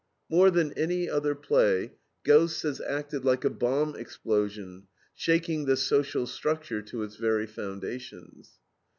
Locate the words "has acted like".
2.63-3.45